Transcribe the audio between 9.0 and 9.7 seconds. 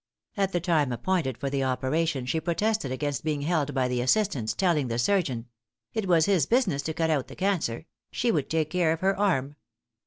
her arm."